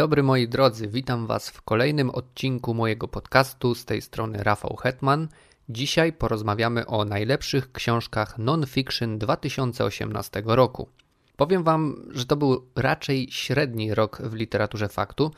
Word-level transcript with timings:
dobry 0.00 0.22
moi 0.22 0.48
drodzy, 0.48 0.88
witam 0.88 1.26
Was 1.26 1.50
w 1.50 1.62
kolejnym 1.62 2.10
odcinku 2.10 2.74
mojego 2.74 3.08
podcastu. 3.08 3.74
Z 3.74 3.84
tej 3.84 4.02
strony 4.02 4.42
Rafał 4.42 4.76
Hetman. 4.76 5.28
Dzisiaj 5.68 6.12
porozmawiamy 6.12 6.86
o 6.86 7.04
najlepszych 7.04 7.72
książkach 7.72 8.38
non-fiction 8.38 9.18
2018 9.18 10.42
roku. 10.46 10.88
Powiem 11.36 11.64
Wam, 11.64 11.96
że 12.10 12.26
to 12.26 12.36
był 12.36 12.66
raczej 12.76 13.28
średni 13.30 13.94
rok 13.94 14.22
w 14.22 14.34
literaturze 14.34 14.88
faktu, 14.88 15.30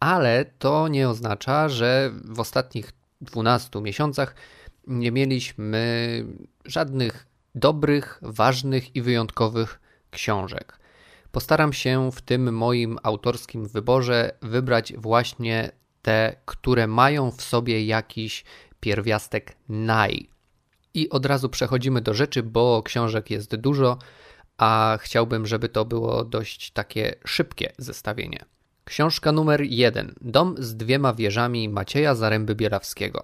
ale 0.00 0.44
to 0.58 0.88
nie 0.88 1.08
oznacza, 1.08 1.68
że 1.68 2.10
w 2.24 2.40
ostatnich 2.40 2.92
12 3.20 3.80
miesiącach 3.80 4.34
nie 4.86 5.12
mieliśmy 5.12 6.24
żadnych 6.64 7.26
dobrych, 7.54 8.18
ważnych 8.22 8.96
i 8.96 9.02
wyjątkowych 9.02 9.80
książek. 10.10 10.83
Postaram 11.34 11.72
się 11.72 12.12
w 12.12 12.20
tym 12.20 12.56
moim 12.56 12.98
autorskim 13.02 13.66
wyborze 13.68 14.30
wybrać 14.42 14.92
właśnie 14.96 15.70
te, 16.02 16.36
które 16.44 16.86
mają 16.86 17.30
w 17.30 17.42
sobie 17.42 17.84
jakiś 17.84 18.44
pierwiastek 18.80 19.56
naj. 19.68 20.28
I 20.94 21.10
od 21.10 21.26
razu 21.26 21.48
przechodzimy 21.48 22.00
do 22.00 22.14
rzeczy, 22.14 22.42
bo 22.42 22.82
książek 22.82 23.30
jest 23.30 23.56
dużo, 23.56 23.98
a 24.58 24.98
chciałbym, 25.00 25.46
żeby 25.46 25.68
to 25.68 25.84
było 25.84 26.24
dość 26.24 26.70
takie 26.70 27.14
szybkie 27.26 27.72
zestawienie. 27.78 28.44
Książka 28.84 29.32
numer 29.32 29.60
jeden. 29.62 30.14
Dom 30.20 30.54
z 30.58 30.76
dwiema 30.76 31.14
wieżami 31.14 31.68
Macieja 31.68 32.14
Zaręby 32.14 32.54
Bielawskiego. 32.54 33.22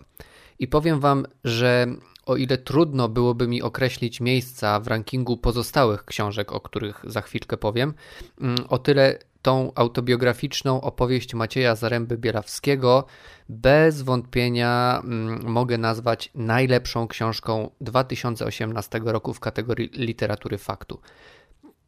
I 0.58 0.68
powiem 0.68 1.00
Wam, 1.00 1.26
że 1.44 1.86
o 2.30 2.36
ile 2.36 2.58
trudno 2.58 3.08
byłoby 3.08 3.48
mi 3.48 3.62
określić 3.62 4.20
miejsca 4.20 4.80
w 4.80 4.86
rankingu 4.86 5.36
pozostałych 5.36 6.04
książek, 6.04 6.52
o 6.52 6.60
których 6.60 7.04
za 7.04 7.20
chwilkę 7.20 7.56
powiem, 7.56 7.94
mm, 8.40 8.56
o 8.68 8.78
tyle 8.78 9.18
tą 9.42 9.72
autobiograficzną 9.74 10.80
opowieść 10.80 11.34
Macieja 11.34 11.74
Zaręby 11.74 12.18
Bielawskiego 12.18 13.04
bez 13.48 14.02
wątpienia 14.02 15.00
mm, 15.04 15.50
mogę 15.50 15.78
nazwać 15.78 16.30
najlepszą 16.34 17.08
książką 17.08 17.70
2018 17.80 19.00
roku 19.04 19.34
w 19.34 19.40
kategorii 19.40 19.90
literatury 19.92 20.58
faktu. 20.58 21.00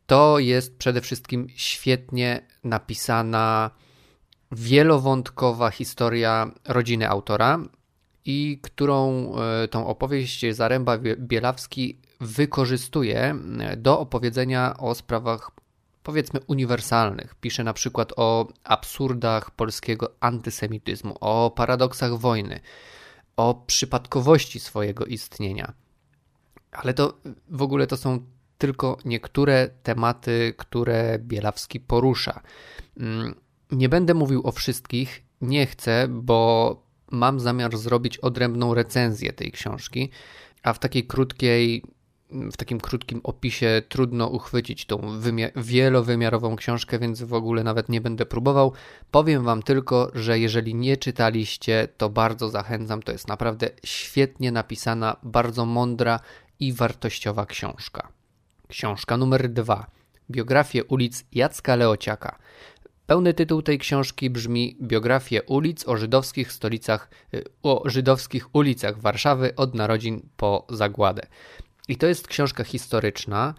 To 0.06 0.38
jest 0.38 0.78
przede 0.78 1.00
wszystkim 1.00 1.46
świetnie 1.56 2.46
napisana, 2.64 3.70
wielowątkowa 4.52 5.70
historia 5.70 6.50
rodziny 6.68 7.08
autora, 7.08 7.58
i 8.24 8.58
którą 8.62 9.32
e, 9.34 9.68
tą 9.68 9.86
opowieść 9.86 10.44
Zaręba 10.50 10.98
Bielawski 11.18 11.98
wykorzystuje 12.20 13.34
e, 13.60 13.76
do 13.76 14.00
opowiedzenia 14.00 14.76
o 14.78 14.94
sprawach 14.94 15.50
powiedzmy 16.02 16.40
uniwersalnych. 16.46 17.34
Pisze 17.34 17.64
na 17.64 17.72
przykład 17.72 18.12
o 18.16 18.48
absurdach 18.64 19.50
polskiego 19.50 20.12
antysemityzmu, 20.20 21.16
o 21.20 21.50
paradoksach 21.50 22.18
wojny, 22.18 22.60
o 23.36 23.64
przypadkowości 23.66 24.60
swojego 24.60 25.04
istnienia. 25.04 25.72
Ale 26.72 26.94
to 26.94 27.14
w 27.48 27.62
ogóle 27.62 27.86
to 27.86 27.96
są 27.96 28.26
tylko 28.58 28.96
niektóre 29.04 29.68
tematy, 29.82 30.54
które 30.56 31.18
Bielawski 31.18 31.80
porusza. 31.80 32.40
Mm, 32.96 33.34
nie 33.70 33.88
będę 33.88 34.14
mówił 34.14 34.46
o 34.46 34.52
wszystkich, 34.52 35.22
nie 35.40 35.66
chcę, 35.66 36.06
bo 36.08 36.91
mam 37.12 37.40
zamiar 37.40 37.76
zrobić 37.76 38.18
odrębną 38.18 38.74
recenzję 38.74 39.32
tej 39.32 39.52
książki, 39.52 40.10
a 40.62 40.72
w 40.72 40.78
takiej 40.78 41.06
krótkiej, 41.06 41.82
w 42.30 42.56
takim 42.56 42.80
krótkim 42.80 43.20
opisie 43.24 43.82
trudno 43.88 44.26
uchwycić 44.26 44.86
tą 44.86 45.20
wielowymiarową 45.56 46.56
książkę, 46.56 46.98
więc 46.98 47.22
w 47.22 47.34
ogóle 47.34 47.64
nawet 47.64 47.88
nie 47.88 48.00
będę 48.00 48.26
próbował. 48.26 48.72
Powiem 49.10 49.44
Wam 49.44 49.62
tylko, 49.62 50.10
że 50.14 50.38
jeżeli 50.38 50.74
nie 50.74 50.96
czytaliście, 50.96 51.88
to 51.96 52.08
bardzo 52.08 52.48
zachęcam. 52.48 53.02
To 53.02 53.12
jest 53.12 53.28
naprawdę 53.28 53.70
świetnie 53.84 54.52
napisana, 54.52 55.16
bardzo 55.22 55.66
mądra 55.66 56.20
i 56.60 56.72
wartościowa 56.72 57.46
książka. 57.46 58.08
Książka 58.68 59.16
numer 59.16 59.48
dwa. 59.48 59.86
Biografię 60.30 60.84
ulic 60.84 61.24
Jacka 61.32 61.76
Leociaka. 61.76 62.38
Pełny 63.06 63.34
tytuł 63.34 63.62
tej 63.62 63.78
książki 63.78 64.30
brzmi 64.30 64.76
Biografie 64.82 65.42
ulic 65.42 65.88
o 65.88 65.96
żydowskich 65.96 66.52
stolicach, 66.52 67.10
y, 67.34 67.44
o 67.62 67.82
żydowskich 67.84 68.54
ulicach 68.54 69.00
Warszawy 69.00 69.56
od 69.56 69.74
narodzin 69.74 70.28
po 70.36 70.66
zagładę. 70.70 71.22
I 71.88 71.96
to 71.96 72.06
jest 72.06 72.28
książka 72.28 72.64
historyczna, 72.64 73.54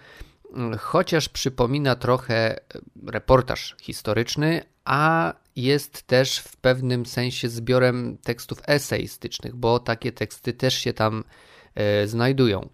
mm, 0.53 0.77
chociaż 0.77 1.29
przypomina 1.29 1.95
trochę 1.95 2.57
y, 2.57 2.61
reportaż 3.07 3.75
historyczny, 3.81 4.61
a 4.85 5.33
jest 5.55 6.03
też 6.03 6.39
w 6.39 6.57
pewnym 6.57 7.05
sensie 7.05 7.49
zbiorem 7.49 8.17
tekstów 8.17 8.61
eseistycznych, 8.67 9.55
bo 9.55 9.79
takie 9.79 10.11
teksty 10.11 10.53
też 10.53 10.73
się 10.73 10.93
tam 10.93 11.23
y, 12.03 12.07
znajdują. 12.07 12.69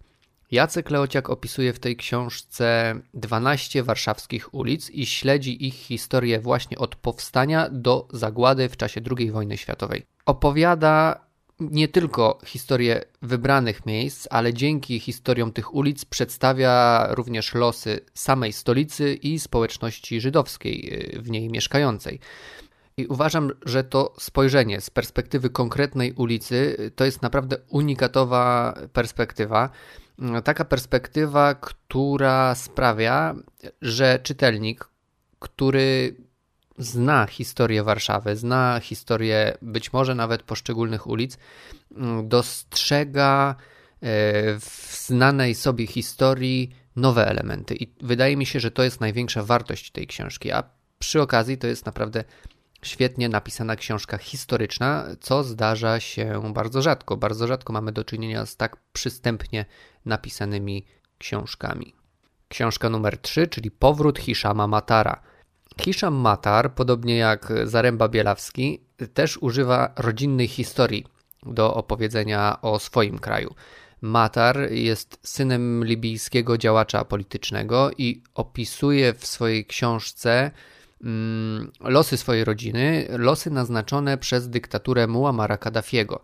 Jacek 0.50 0.90
Leociak 0.90 1.30
opisuje 1.30 1.72
w 1.72 1.78
tej 1.78 1.96
książce 1.96 2.94
12 3.14 3.82
warszawskich 3.82 4.54
ulic 4.54 4.90
i 4.90 5.06
śledzi 5.06 5.66
ich 5.66 5.74
historię 5.74 6.40
właśnie 6.40 6.78
od 6.78 6.96
powstania 6.96 7.68
do 7.72 8.08
zagłady 8.12 8.68
w 8.68 8.76
czasie 8.76 9.00
II 9.18 9.30
wojny 9.30 9.56
światowej. 9.56 10.02
Opowiada 10.26 11.24
nie 11.60 11.88
tylko 11.88 12.38
historię 12.44 13.04
wybranych 13.22 13.86
miejsc, 13.86 14.28
ale 14.30 14.54
dzięki 14.54 15.00
historiom 15.00 15.52
tych 15.52 15.74
ulic 15.74 16.04
przedstawia 16.04 17.06
również 17.10 17.54
losy 17.54 18.00
samej 18.14 18.52
stolicy 18.52 19.14
i 19.14 19.38
społeczności 19.38 20.20
żydowskiej 20.20 21.04
y, 21.16 21.22
w 21.22 21.30
niej 21.30 21.48
mieszkającej. 21.48 22.20
I 22.96 23.06
uważam, 23.06 23.50
że 23.66 23.84
to 23.84 24.14
spojrzenie 24.18 24.80
z 24.80 24.90
perspektywy 24.90 25.50
konkretnej 25.50 26.12
ulicy 26.12 26.76
y, 26.80 26.90
to 26.90 27.04
jest 27.04 27.22
naprawdę 27.22 27.56
unikatowa 27.68 28.74
perspektywa 28.92 29.70
taka 30.44 30.64
perspektywa, 30.64 31.54
która 31.54 32.54
sprawia, 32.54 33.34
że 33.82 34.18
czytelnik, 34.22 34.88
który 35.38 36.16
zna 36.78 37.26
historię 37.26 37.82
Warszawy, 37.82 38.36
zna 38.36 38.80
historię 38.82 39.58
być 39.62 39.92
może 39.92 40.14
nawet 40.14 40.42
poszczególnych 40.42 41.06
ulic, 41.06 41.38
dostrzega 42.24 43.54
e, 43.54 43.56
w 44.58 44.96
znanej 45.06 45.54
sobie 45.54 45.86
historii 45.86 46.70
nowe 46.96 47.26
elementy. 47.26 47.74
I 47.74 47.92
wydaje 48.00 48.36
mi 48.36 48.46
się, 48.46 48.60
że 48.60 48.70
to 48.70 48.82
jest 48.82 49.00
największa 49.00 49.42
wartość 49.42 49.90
tej 49.90 50.06
książki. 50.06 50.52
A 50.52 50.62
przy 50.98 51.22
okazji 51.22 51.58
to 51.58 51.66
jest 51.66 51.86
naprawdę 51.86 52.24
świetnie 52.82 53.28
napisana 53.28 53.76
książka 53.76 54.18
historyczna, 54.18 55.06
co 55.20 55.44
zdarza 55.44 56.00
się 56.00 56.52
bardzo 56.54 56.82
rzadko. 56.82 57.16
Bardzo 57.16 57.46
rzadko 57.46 57.72
mamy 57.72 57.92
do 57.92 58.04
czynienia 58.04 58.46
z 58.46 58.56
tak 58.56 58.76
przystępnie 58.92 59.64
napisanymi 60.04 60.84
książkami. 61.18 61.94
Książka 62.48 62.88
numer 62.88 63.18
3, 63.18 63.46
czyli 63.46 63.70
Powrót 63.70 64.18
Hiszama 64.18 64.66
Matara. 64.66 65.22
Hiszam 65.80 66.14
Matar, 66.14 66.74
podobnie 66.74 67.16
jak 67.16 67.52
Zaręba 67.64 68.08
Bielawski, 68.08 68.80
też 69.14 69.38
używa 69.40 69.92
rodzinnej 69.96 70.48
historii 70.48 71.04
do 71.42 71.74
opowiedzenia 71.74 72.58
o 72.62 72.78
swoim 72.78 73.18
kraju. 73.18 73.54
Matar 74.00 74.72
jest 74.72 75.18
synem 75.22 75.84
libijskiego 75.84 76.58
działacza 76.58 77.04
politycznego 77.04 77.90
i 77.98 78.22
opisuje 78.34 79.14
w 79.14 79.26
swojej 79.26 79.66
książce 79.66 80.50
Mm, 81.04 81.72
losy 81.80 82.16
swojej 82.16 82.44
rodziny, 82.44 83.06
losy 83.10 83.50
naznaczone 83.50 84.18
przez 84.18 84.48
dyktaturę 84.48 85.06
Muammara 85.06 85.56
Kaddafiego. 85.56 86.22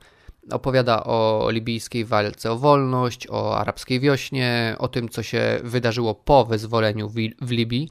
Opowiada 0.50 1.04
o 1.04 1.48
libijskiej 1.50 2.04
walce 2.04 2.52
o 2.52 2.58
wolność, 2.58 3.26
o 3.30 3.58
arabskiej 3.58 4.00
wiośnie, 4.00 4.76
o 4.78 4.88
tym, 4.88 5.08
co 5.08 5.22
się 5.22 5.60
wydarzyło 5.64 6.14
po 6.14 6.44
wyzwoleniu 6.44 7.08
w 7.40 7.50
Libii, 7.50 7.90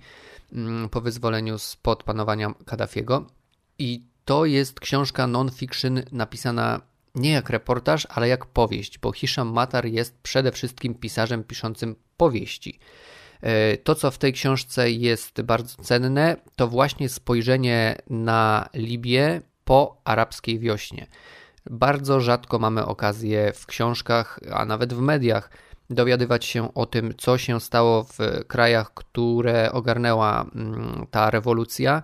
mm, 0.53 0.89
po 0.89 1.01
wyzwoleniu 1.01 1.57
spod 1.57 2.03
panowania 2.03 2.53
Kaddafiego. 2.65 3.25
I 3.79 4.03
to 4.25 4.45
jest 4.45 4.79
książka 4.79 5.27
non-fiction 5.27 6.03
napisana 6.11 6.81
nie 7.15 7.31
jak 7.31 7.49
reportaż, 7.49 8.07
ale 8.09 8.27
jak 8.27 8.45
powieść, 8.45 8.99
bo 8.99 9.11
Hisham 9.11 9.53
Matar 9.53 9.85
jest 9.85 10.17
przede 10.21 10.51
wszystkim 10.51 10.95
pisarzem 10.95 11.43
piszącym 11.43 11.95
powieści. 12.17 12.79
E, 13.41 13.77
to, 13.77 13.95
co 13.95 14.11
w 14.11 14.17
tej 14.17 14.33
książce 14.33 14.91
jest 14.91 15.41
bardzo 15.41 15.83
cenne, 15.83 16.35
to 16.55 16.67
właśnie 16.67 17.09
spojrzenie 17.09 17.95
na 18.09 18.69
Libię 18.73 19.41
po 19.65 20.01
arabskiej 20.03 20.59
wiośnie. 20.59 21.07
Bardzo 21.69 22.21
rzadko 22.21 22.59
mamy 22.59 22.85
okazję 22.85 23.53
w 23.53 23.65
książkach, 23.65 24.39
a 24.51 24.65
nawet 24.65 24.93
w 24.93 24.99
mediach 24.99 25.49
dowiadywać 25.89 26.45
się 26.45 26.73
o 26.73 26.85
tym, 26.85 27.13
co 27.17 27.37
się 27.37 27.61
stało 27.61 28.03
w 28.03 28.17
krajach, 28.47 28.93
które 28.93 29.71
ogarnęła 29.71 30.45
mm, 30.55 31.07
ta 31.11 31.29
rewolucja 31.29 32.03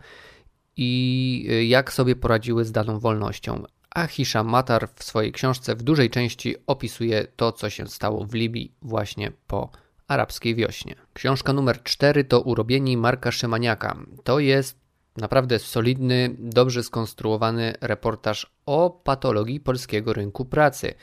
i 0.78 1.48
e, 1.50 1.66
jak 1.66 1.94
sobie 1.94 2.16
poradziły 2.16 2.66
z 2.66 2.72
daną 2.72 3.00
wolnością. 3.00 3.64
A 3.96 4.08
Hisham 4.08 4.48
Matar 4.48 4.90
w 4.96 5.04
swojej 5.04 5.32
książce 5.32 5.76
w 5.76 5.84
dużej 5.84 6.10
części 6.10 6.56
opisuje 6.68 7.28
to, 7.36 7.52
co 7.52 7.70
się 7.70 7.88
stało 7.88 8.26
w 8.26 8.34
Libii 8.34 8.72
właśnie 8.82 9.32
po 9.48 9.70
arabskiej 10.08 10.56
wiośnie. 10.56 10.96
Książka 11.14 11.54
numer 11.54 11.84
4 11.84 12.24
to 12.24 12.42
Urobieni 12.42 12.98
Marka 12.98 13.32
Szymaniaka. 13.32 13.98
To 14.24 14.40
jest 14.40 14.81
naprawdę 15.18 15.60
solidny, 15.60 16.36
dobrze 16.40 16.84
skonstruowany 16.84 17.74
reportaż 17.82 18.54
o 18.66 18.90
patologii 18.90 19.60
polskiego 19.60 20.14
rynku 20.14 20.46
pracy. 20.46 20.94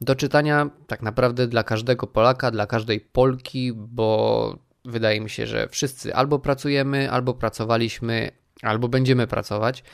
Do 0.00 0.14
czytania 0.14 0.70
tak 0.86 1.02
naprawdę 1.02 1.46
dla 1.46 1.62
każdego 1.62 2.06
Polaka, 2.06 2.50
dla 2.50 2.66
każdej 2.66 3.00
Polki, 3.00 3.72
bo 3.72 4.58
wydaje 4.84 5.20
mi 5.20 5.30
się, 5.30 5.46
że 5.46 5.68
wszyscy 5.68 6.14
albo 6.14 6.38
pracujemy, 6.38 7.10
albo 7.10 7.34
pracowaliśmy, 7.34 8.30
albo 8.62 8.88
będziemy 8.88 9.26
pracować. 9.26 9.84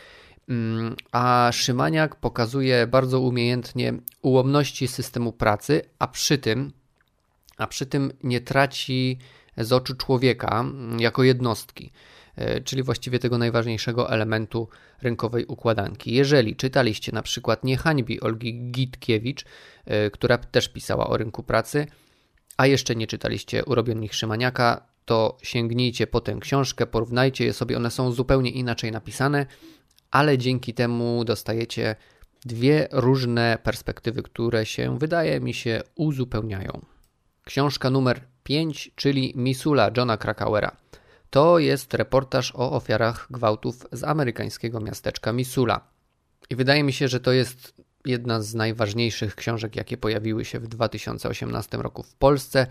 Mm, 0.48 0.96
a 1.12 1.50
Szymaniak 1.52 2.16
pokazuje 2.16 2.86
bardzo 2.86 3.20
umiejętnie 3.20 3.94
ułomności 4.22 4.88
systemu 4.88 5.32
pracy, 5.32 5.82
a 5.98 6.06
przy 6.08 6.38
tym, 6.38 6.72
a 7.56 7.66
przy 7.66 7.86
tym 7.86 8.12
nie 8.22 8.40
traci 8.40 9.18
z 9.56 9.72
oczu 9.72 9.94
człowieka 9.94 10.60
mm, 10.60 11.00
jako 11.00 11.22
jednostki, 11.22 11.92
czyli 12.64 12.82
właściwie 12.82 13.18
tego 13.18 13.38
najważniejszego 13.38 14.10
elementu 14.10 14.68
rynkowej 15.02 15.46
układanki. 15.46 16.14
Jeżeli 16.14 16.56
czytaliście 16.56 17.12
na 17.12 17.22
przykład 17.22 17.64
Nie 17.64 17.76
hańbi 17.76 18.20
Olgi 18.20 18.70
Gitkiewicz, 18.70 19.44
e, 19.84 20.10
która 20.10 20.38
też 20.38 20.68
pisała 20.68 21.06
o 21.06 21.16
rynku 21.16 21.42
pracy, 21.42 21.86
a 22.56 22.66
jeszcze 22.66 22.96
nie 22.96 23.06
czytaliście 23.06 23.64
Urobionych 23.64 24.14
Szymaniaka, 24.14 24.86
to 25.04 25.38
sięgnijcie 25.42 26.06
po 26.06 26.20
tę 26.20 26.36
książkę, 26.40 26.86
porównajcie 26.86 27.44
je 27.44 27.52
sobie, 27.52 27.76
one 27.76 27.90
są 27.90 28.12
zupełnie 28.12 28.50
inaczej 28.50 28.92
napisane, 28.92 29.46
ale 30.10 30.38
dzięki 30.38 30.74
temu 30.74 31.24
dostajecie 31.24 31.96
dwie 32.44 32.88
różne 32.92 33.58
perspektywy, 33.62 34.22
które 34.22 34.66
się, 34.66 34.98
wydaje 34.98 35.40
mi 35.40 35.54
się, 35.54 35.82
uzupełniają. 35.94 36.86
Książka 37.44 37.90
numer 37.90 38.20
5, 38.42 38.90
czyli 38.94 39.32
Misula 39.36 39.90
Johna 39.96 40.16
Krakauera. 40.16 40.76
To 41.30 41.58
jest 41.58 41.94
reportaż 41.94 42.52
o 42.54 42.72
ofiarach 42.72 43.26
gwałtów 43.30 43.86
z 43.92 44.04
amerykańskiego 44.04 44.80
miasteczka 44.80 45.32
Misula. 45.32 45.80
I 46.50 46.56
wydaje 46.56 46.84
mi 46.84 46.92
się, 46.92 47.08
że 47.08 47.20
to 47.20 47.32
jest 47.32 47.74
jedna 48.06 48.40
z 48.40 48.54
najważniejszych 48.54 49.34
książek, 49.34 49.76
jakie 49.76 49.96
pojawiły 49.96 50.44
się 50.44 50.60
w 50.60 50.68
2018 50.68 51.76
roku 51.76 52.02
w 52.02 52.14
Polsce. 52.14 52.66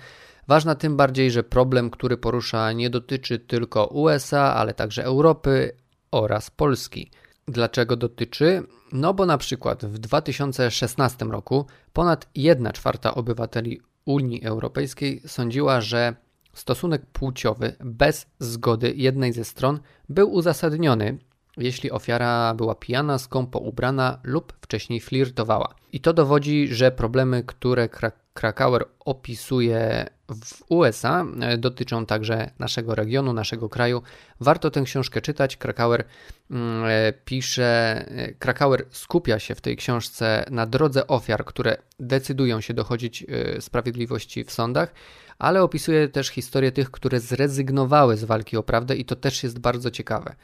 Ważna 0.47 0.75
tym 0.75 0.97
bardziej, 0.97 1.31
że 1.31 1.43
problem, 1.43 1.89
który 1.89 2.17
porusza, 2.17 2.71
nie 2.71 2.89
dotyczy 2.89 3.39
tylko 3.39 3.85
USA, 3.85 4.55
ale 4.55 4.73
także 4.73 5.03
Europy 5.03 5.71
oraz 6.11 6.51
Polski. 6.51 7.11
Dlaczego 7.47 7.95
dotyczy? 7.95 8.63
No 8.91 9.13
bo 9.13 9.25
na 9.25 9.37
przykład 9.37 9.85
w 9.85 9.97
2016 9.97 11.25
roku 11.25 11.65
ponad 11.93 12.29
1 12.35 12.73
czwarta 12.73 13.15
obywateli 13.15 13.81
Unii 14.05 14.45
Europejskiej 14.45 15.21
sądziła, 15.27 15.81
że 15.81 16.15
stosunek 16.59 17.05
płciowy 17.05 17.75
bez 17.79 18.27
zgody 18.39 18.93
jednej 18.95 19.33
ze 19.33 19.45
stron 19.45 19.79
był 20.09 20.33
uzasadniony, 20.33 21.17
jeśli 21.57 21.91
ofiara 21.91 22.53
była 22.53 22.75
pijana, 22.75 23.17
skąpo 23.17 23.59
ubrana 23.59 24.19
lub 24.23 24.53
wcześniej 24.61 24.99
flirtowała. 24.99 25.75
I 25.91 25.99
to 25.99 26.13
dowodzi, 26.13 26.67
że 26.71 26.91
problemy, 26.91 27.43
które 27.43 27.89
Krakauer 28.33 28.85
opisuje 28.99 30.09
w 30.29 30.63
USA, 30.69 31.25
e, 31.41 31.57
dotyczą 31.57 32.05
także 32.05 32.51
naszego 32.59 32.95
regionu, 32.95 33.33
naszego 33.33 33.69
kraju. 33.69 34.01
Warto 34.39 34.71
tę 34.71 34.81
książkę 34.81 35.21
czytać. 35.21 35.57
Krakauer 35.57 36.03
mm, 36.51 36.83
e, 36.85 37.13
pisze, 37.25 38.05
e, 38.07 38.33
Krakauer 38.33 38.85
skupia 38.91 39.39
się 39.39 39.55
w 39.55 39.61
tej 39.61 39.77
książce 39.77 40.45
na 40.51 40.65
drodze 40.65 41.07
ofiar, 41.07 41.45
które 41.45 41.77
decydują 41.99 42.61
się 42.61 42.73
dochodzić 42.73 43.25
sprawiedliwości 43.59 44.43
w 44.43 44.51
sądach, 44.51 44.93
ale 45.39 45.63
opisuje 45.63 46.09
też 46.09 46.27
historię 46.27 46.71
tych, 46.71 46.91
które 46.91 47.19
zrezygnowały 47.19 48.17
z 48.17 48.23
walki 48.23 48.57
o 48.57 48.63
prawdę 48.63 48.95
i 48.95 49.05
to 49.05 49.15
też 49.15 49.43
jest 49.43 49.59
bardzo 49.59 49.91
ciekawe. 49.91 50.35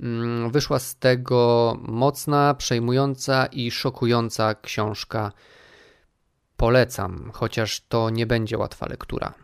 Mm, 0.00 0.50
wyszła 0.50 0.78
z 0.78 0.96
tego 0.96 1.76
mocna, 1.82 2.54
przejmująca 2.54 3.46
i 3.46 3.70
szokująca 3.70 4.54
książka 4.54 5.32
Polecam, 6.56 7.30
chociaż 7.34 7.80
to 7.88 8.10
nie 8.10 8.26
będzie 8.26 8.58
łatwa 8.58 8.86
lektura. 8.86 9.34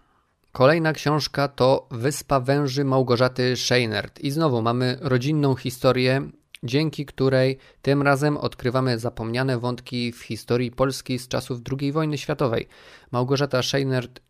Kolejna 0.53 0.93
książka 0.93 1.49
to 1.49 1.89
Wyspa 1.91 2.41
Węży 2.41 2.85
Małgorzaty 2.85 3.57
Scheinert. 3.57 4.21
I 4.21 4.31
znowu 4.31 4.63
mamy 4.63 4.99
rodzinną 5.01 5.55
historię, 5.55 6.31
dzięki 6.63 7.07
której 7.07 7.59
tym 7.83 8.03
razem 8.03 8.37
odkrywamy 8.37 8.99
zapomniane 8.99 9.59
wątki 9.59 10.13
w 10.13 10.23
historii 10.23 10.71
Polski 10.71 11.19
z 11.19 11.29
czasów 11.29 11.61
II 11.81 11.93
wojny 11.93 12.19
światowej. 12.19 12.69
Małgorzata 13.13 13.63
Scheinert, 13.63 14.21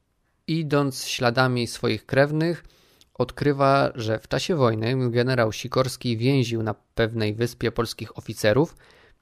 idąc 0.46 1.06
śladami 1.06 1.66
swoich 1.66 2.06
krewnych, 2.06 2.64
odkrywa, 3.14 3.92
że 3.94 4.18
w 4.18 4.28
czasie 4.28 4.56
wojny 4.56 5.10
generał 5.10 5.52
Sikorski 5.52 6.16
więził 6.16 6.62
na 6.62 6.74
pewnej 6.94 7.34
wyspie 7.34 7.72
polskich 7.72 8.18
oficerów, 8.18 8.76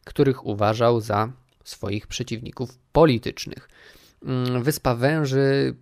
których 0.05 0.47
uważał 0.47 1.01
za 1.01 1.33
swoich 1.65 2.07
przeciwników 2.07 2.79
politycznych. 2.93 3.69
Mm, 4.25 4.63
Wyspa 4.63 4.95
Węży 4.95 5.75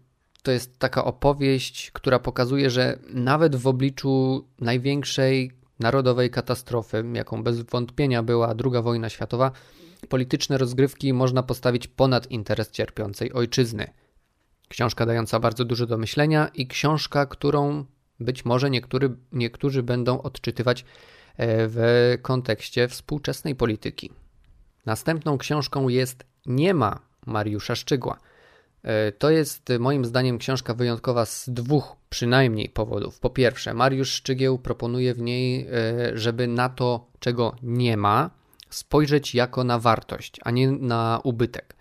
to 0.43 0.51
jest 0.51 0.79
taka 0.79 1.05
opowieść, 1.05 1.91
która 1.91 2.19
pokazuje, 2.19 2.71
że 2.71 2.99
nawet 3.09 3.57
w 3.57 3.67
obliczu 3.67 4.45
największej 4.61 5.53
narodowej 5.81 6.31
katastrofy, 6.31 7.05
jaką 7.13 7.43
bez 7.43 7.61
wątpienia 7.61 8.23
była 8.23 8.55
II 8.65 8.83
wojna 8.83 9.09
światowa, 9.09 9.53
polityczne 10.09 10.59
rozgrywki 10.59 11.13
można 11.13 11.43
postawić 11.43 11.87
ponad 11.87 12.31
interes 12.31 12.71
cierpiącej 12.71 13.33
ojczyzny. 13.33 13.91
Książka 14.71 15.07
dająca 15.07 15.41
bardzo 15.41 15.65
dużo 15.65 15.87
do 15.87 15.99
myślenia 15.99 16.51
i 16.55 16.67
książka, 16.67 17.27
którą 17.27 17.85
być 18.21 18.45
może 18.45 18.71
niektóry, 18.71 19.17
niektórzy 19.33 19.83
będą 19.83 20.23
odczytywać 20.23 20.81
e, 20.81 20.85
w 21.69 21.79
kontekście 22.23 22.89
współczesnej 22.89 23.55
polityki. 23.55 24.11
Następną 24.87 25.39
książką 25.39 25.89
jest 25.89 26.25
Nie 26.47 26.75
ma 26.75 27.01
Mariusza 27.27 27.75
Szczygła. 27.75 28.19
E, 28.83 29.13
to 29.13 29.31
jest 29.31 29.69
moim 29.81 30.05
zdaniem 30.05 30.39
książka 30.39 30.75
wyjątkowa 30.75 31.27
z 31.27 31.49
dwóch 31.49 31.97
przynajmniej 32.11 32.69
powodów. 32.69 33.21
Po 33.21 33.31
pierwsze, 33.31 33.75
Mariusz 33.75 34.13
Szczygieł 34.13 34.59
proponuje 34.59 35.15
w 35.15 35.21
niej, 35.21 35.67
e, 35.67 36.19
żeby 36.19 36.47
na 36.47 36.69
to, 36.69 37.07
czego 37.19 37.57
nie 37.63 37.97
ma, 37.97 38.31
spojrzeć 38.71 39.35
jako 39.35 39.65
na 39.65 39.79
wartość, 39.79 40.41
a 40.45 40.51
nie 40.51 40.71
na 40.71 41.21
ubytek. 41.25 41.80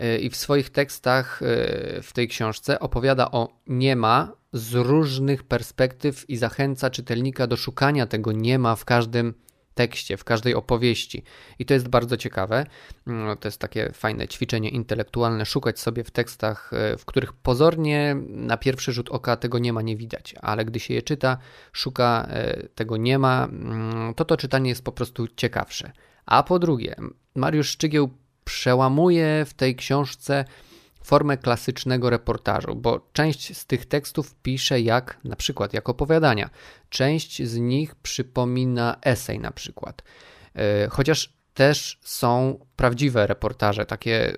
E, 0.00 0.18
I 0.18 0.30
w 0.30 0.36
swoich 0.36 0.70
tekstach 0.70 1.40
w 2.02 2.12
tej 2.12 2.28
książce 2.28 2.80
opowiada 2.80 3.30
o 3.30 3.48
nie 3.66 3.96
ma 3.96 4.32
z 4.52 4.74
różnych 4.74 5.42
perspektyw 5.42 6.30
i 6.30 6.36
zachęca 6.36 6.90
czytelnika 6.90 7.46
do 7.46 7.56
szukania 7.56 8.06
tego 8.06 8.32
nie 8.32 8.58
ma 8.58 8.76
w 8.76 8.84
każdym 8.84 9.34
tekście, 9.74 10.16
w 10.16 10.24
każdej 10.24 10.54
opowieści. 10.54 11.22
I 11.58 11.64
to 11.64 11.74
jest 11.74 11.88
bardzo 11.88 12.16
ciekawe. 12.16 12.66
Mm, 13.06 13.36
to 13.36 13.48
jest 13.48 13.58
takie 13.58 13.90
fajne 13.92 14.28
ćwiczenie 14.28 14.68
intelektualne, 14.68 15.46
szukać 15.46 15.80
sobie 15.80 16.04
w 16.04 16.10
tekstach, 16.10 16.70
e, 16.72 16.96
w 16.96 17.04
których 17.04 17.32
pozornie 17.32 18.16
na 18.28 18.56
pierwszy 18.56 18.92
rzut 18.92 19.08
oka 19.08 19.36
tego 19.36 19.58
nie 19.58 19.72
ma, 19.72 19.82
nie 19.82 19.96
widać, 19.96 20.34
ale 20.42 20.64
gdy 20.64 20.80
się 20.80 20.94
je 20.94 21.02
czyta, 21.02 21.38
szuka 21.72 22.26
e, 22.30 22.68
tego 22.68 22.96
nie 22.96 23.18
ma, 23.18 23.44
mm, 23.44 24.14
to 24.14 24.24
to 24.24 24.36
czytanie 24.36 24.68
jest 24.68 24.84
po 24.84 24.92
prostu 24.92 25.28
ciekawsze. 25.28 25.92
A 26.26 26.42
po 26.42 26.58
drugie, 26.58 26.96
Mariusz 27.34 27.68
Szczygieł 27.68 28.10
przełamuje 28.50 29.44
w 29.44 29.54
tej 29.54 29.76
książce 29.76 30.44
formę 31.02 31.36
klasycznego 31.36 32.10
reportażu, 32.10 32.76
bo 32.76 33.08
część 33.12 33.56
z 33.56 33.66
tych 33.66 33.86
tekstów 33.86 34.34
pisze 34.42 34.80
jak 34.80 35.18
na 35.24 35.36
przykład 35.36 35.74
jak 35.74 35.88
opowiadania, 35.88 36.50
część 36.88 37.42
z 37.42 37.56
nich 37.56 37.94
przypomina 37.94 38.96
esej 39.02 39.38
na 39.38 39.50
przykład. 39.50 40.02
E, 40.54 40.88
chociaż 40.88 41.32
też 41.54 41.98
są 42.02 42.58
prawdziwe 42.76 43.26
reportaże, 43.26 43.86
takie, 43.86 44.36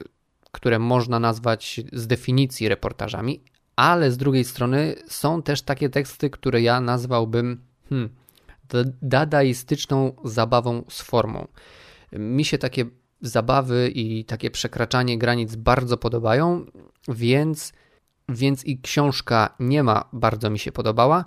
które 0.53 0.79
można 0.79 1.21
nazwać 1.21 1.81
z 1.93 2.07
definicji 2.07 2.69
reportażami, 2.69 3.45
ale 3.77 4.11
z 4.11 4.17
drugiej 4.17 4.45
strony 4.45 4.95
są 5.09 5.43
też 5.43 5.63
takie 5.63 5.89
teksty, 5.89 6.31
które 6.31 6.63
ja 6.63 6.81
nazwałbym 6.81 7.65
hmm, 7.89 8.09
dadaistyczną 9.03 10.13
zabawą 10.25 10.85
z 10.89 11.03
formą. 11.03 11.49
Mi 12.13 12.45
się 12.45 12.59
takie 12.59 12.85
zabawy 13.23 13.91
i 13.95 14.25
takie 14.25 14.51
przekraczanie 14.51 15.19
granic 15.19 15.57
bardzo 15.57 15.97
podobają, 15.97 16.67
więc, 17.09 17.73
więc 18.29 18.65
i 18.65 18.81
książka 18.81 19.55
nie 19.61 19.83
ma 19.83 20.09
bardzo 20.13 20.51
mi 20.51 20.59
się 20.59 20.73
podobała. 20.73 21.25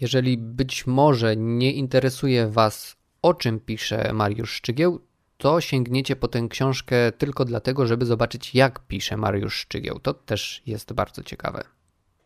Jeżeli 0.00 0.38
być 0.38 0.86
może 0.86 1.36
nie 1.36 1.72
interesuje 1.72 2.48
Was, 2.48 2.96
o 3.22 3.34
czym 3.34 3.60
pisze 3.60 4.12
Mariusz 4.12 4.50
Szczygieł, 4.50 5.00
to 5.36 5.60
sięgniecie 5.60 6.16
po 6.16 6.28
tę 6.28 6.46
książkę 6.50 7.12
tylko 7.12 7.44
dlatego, 7.44 7.86
żeby 7.86 8.06
zobaczyć, 8.06 8.54
jak 8.54 8.86
pisze 8.86 9.16
Mariusz 9.16 9.54
Szczygieł. 9.54 9.98
To 9.98 10.14
też 10.14 10.62
jest 10.66 10.92
bardzo 10.92 11.22
ciekawe. 11.22 11.64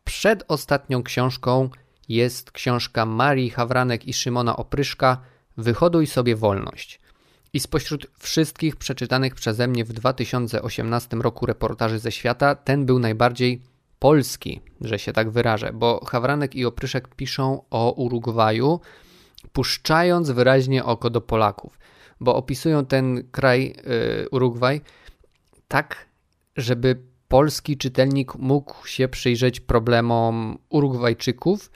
Przed 0.04 0.44
ostatnią 0.48 1.02
książką 1.02 1.70
jest 2.08 2.52
książka 2.52 3.06
Marii 3.06 3.50
Hawranek 3.50 4.08
i 4.08 4.12
Szymona 4.12 4.56
Opryszka 4.56 5.20
Wyhoduj 5.56 6.06
sobie 6.06 6.36
wolność. 6.36 7.00
I 7.52 7.60
spośród 7.60 8.06
wszystkich 8.18 8.76
przeczytanych 8.76 9.34
przeze 9.34 9.68
mnie 9.68 9.84
w 9.84 9.92
2018 9.92 11.16
roku 11.16 11.46
reportaży 11.46 11.98
ze 11.98 12.12
świata, 12.12 12.54
ten 12.54 12.86
był 12.86 12.98
najbardziej 12.98 13.62
polski, 13.98 14.60
że 14.80 14.98
się 14.98 15.12
tak 15.12 15.30
wyrażę, 15.30 15.72
bo 15.72 16.04
Hawranek 16.04 16.54
i 16.54 16.64
Opryszek 16.64 17.08
piszą 17.08 17.62
o 17.70 17.92
Urugwaju, 17.92 18.80
puszczając 19.52 20.30
wyraźnie 20.30 20.84
oko 20.84 21.10
do 21.10 21.20
Polaków, 21.20 21.78
bo 22.20 22.36
opisują 22.36 22.86
ten 22.86 23.28
kraj 23.30 23.74
y, 24.24 24.28
Urugwaj 24.30 24.80
tak, 25.68 26.06
żeby 26.56 27.02
polski 27.28 27.76
czytelnik 27.76 28.34
mógł 28.34 28.86
się 28.86 29.08
przyjrzeć 29.08 29.60
problemom 29.60 30.58
Urugwajczyków 30.68 31.70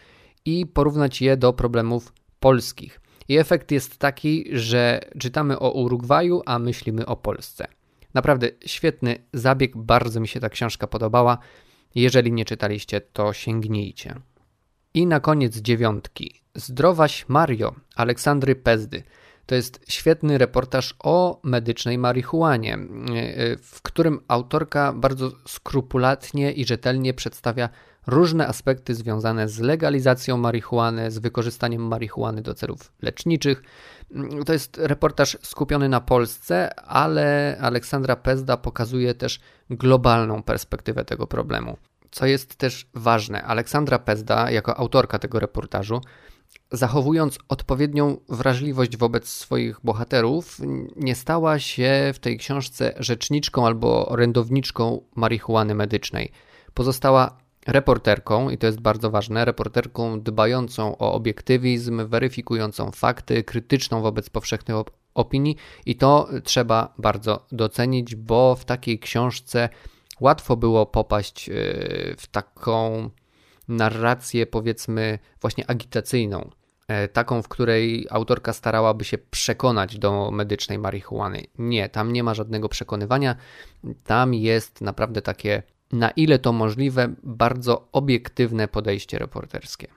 i 0.45 0.67
porównać 0.67 1.23
je 1.23 1.37
do 1.37 1.53
problemów 1.53 2.13
polskich. 2.41 3.01
I 3.29 3.39
efekt 3.39 3.71
jest 3.71 3.99
taki, 3.99 4.45
że 4.53 5.01
czytamy 5.19 5.59
o 5.59 5.71
Urugwaju, 5.71 6.43
a 6.47 6.59
myślimy 6.59 7.07
o 7.07 7.17
Polsce. 7.17 7.67
Naprawdę 8.15 8.49
świetny 8.67 9.19
zabieg, 9.33 9.77
bardzo 9.77 10.21
mi 10.21 10.29
się 10.29 10.41
ta 10.41 10.49
książka 10.49 10.87
podobała. 10.87 11.39
Jeżeli 11.95 12.33
nie 12.33 12.45
czytaliście, 12.45 13.01
to 13.01 13.33
sięgnijcie. 13.33 14.15
I 14.95 15.07
na 15.07 15.21
koniec 15.21 15.57
dziewiątki. 15.57 16.43
Zdrowaś 16.55 17.29
Mario 17.29 17.75
Aleksandry 17.97 18.57
Pezdy. 18.57 19.03
To 19.47 19.55
jest 19.55 19.81
świetny 19.89 20.39
reportaż 20.39 20.95
o 20.99 21.41
medycznej 21.43 21.99
marihuanie, 21.99 22.79
w 23.63 23.83
którym 23.83 24.21
autorka 24.29 24.93
bardzo 24.93 25.33
skrupulatnie 25.47 26.53
i 26.53 26.65
rzetelnie 26.65 27.15
przedstawia 27.15 27.69
różne 28.07 28.49
aspekty 28.49 28.95
związane 28.95 29.49
z 29.49 29.59
legalizacją 29.59 30.37
marihuany, 30.37 31.11
z 31.11 31.19
wykorzystaniem 31.19 31.83
marihuany 31.83 32.43
do 32.43 32.55
celów 32.55 32.93
leczniczych. 33.03 33.63
To 34.47 34.53
jest 34.53 34.79
reportaż 34.79 35.39
skupiony 35.43 35.89
na 35.89 36.01
Polsce, 36.01 36.81
ale 36.81 37.57
Aleksandra 37.61 38.17
Pezda 38.17 38.57
pokazuje 38.57 39.15
też 39.15 39.41
globalną 39.71 40.43
perspektywę 40.43 41.05
tego 41.05 41.27
problemu. 41.27 41.77
Co 42.11 42.27
jest 42.27 42.57
też 42.57 42.91
ważne, 42.95 43.43
Aleksandra 43.43 43.99
Pezda, 43.99 44.51
jako 44.51 44.77
autorka 44.77 45.19
tego 45.19 45.41
reportażu, 45.41 46.01
zachowując 46.73 47.39
odpowiednią 47.49 48.17
wrażliwość 48.29 48.97
wobec 48.97 49.29
swoich 49.29 49.81
bohaterów, 49.85 50.59
nie 50.97 51.15
stała 51.15 51.59
się 51.59 52.11
w 52.15 52.19
tej 52.19 52.39
książce 52.39 52.95
rzeczniczką 52.99 53.67
albo 53.67 54.09
orędowniczką 54.09 55.03
marihuany 55.17 55.75
medycznej. 55.75 56.33
Pozostała 56.75 57.46
reporterką, 57.67 58.51
i 58.51 58.59
to 58.59 58.67
jest 58.67 58.81
bardzo 58.81 59.11
ważne, 59.11 59.45
reporterką 59.45 60.21
dbającą 60.21 60.99
o 60.99 61.13
obiektywizm, 61.13 62.09
weryfikującą 62.09 62.91
fakty, 62.91 63.45
krytyczną 63.45 64.03
wobec 64.03 64.31
powszechnych 64.31 64.77
op 64.77 64.91
opinii, 65.15 65.57
i 65.87 65.97
to 65.97 66.29
trzeba 66.45 66.95
bardzo 66.99 67.47
docenić, 67.53 68.15
bo 68.15 68.55
w 68.55 68.65
takiej 68.65 68.99
książce 68.99 69.69
łatwo 70.21 70.57
było 70.57 70.87
popaść 70.87 71.49
y, 71.49 71.53
w 72.19 72.27
taką 72.27 73.11
narrację, 73.69 74.47
powiedzmy, 74.47 75.19
właśnie 75.41 75.71
agitacyjną. 75.71 76.51
E, 76.89 77.09
taką, 77.09 77.43
w 77.43 77.49
której 77.49 78.07
autorka 78.11 78.53
starałaby 78.53 79.05
się 79.05 79.19
przekonać 79.19 79.99
do 79.99 80.31
medycznej 80.31 80.79
marihuany. 80.79 81.43
Nie, 81.59 81.89
tam 81.89 82.13
nie 82.13 82.23
ma 82.23 82.35
żadnego 82.35 82.69
przekonywania. 82.69 83.37
Tam 84.05 84.35
jest 84.35 84.81
naprawdę 84.81 85.23
takie, 85.23 85.63
na 85.93 86.11
ile 86.11 86.39
to 86.39 86.53
możliwe, 86.53 87.15
bardzo 87.23 87.89
obiektywne 87.93 88.69
podejście 88.69 89.19
reporterskie. 89.19 89.89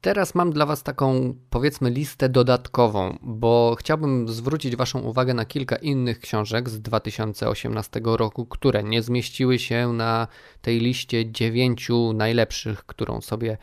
Teraz 0.00 0.34
mam 0.34 0.52
dla 0.52 0.66
Was 0.66 0.82
taką, 0.82 1.34
powiedzmy, 1.50 1.90
listę 1.90 2.28
dodatkową, 2.28 3.18
bo 3.22 3.76
chciałbym 3.78 4.28
zwrócić 4.28 4.76
Waszą 4.76 5.00
uwagę 5.00 5.34
na 5.34 5.44
kilka 5.44 5.76
innych 5.76 6.20
książek 6.20 6.68
z 6.68 6.80
2018 6.80 8.00
roku, 8.04 8.46
które 8.46 8.82
nie 8.82 9.02
zmieściły 9.02 9.58
się 9.58 9.92
na 9.92 10.28
tej 10.62 10.80
liście 10.80 11.32
dziewięciu 11.32 12.12
najlepszych, 12.12 12.86
którą 12.86 13.20
sobie 13.20 13.58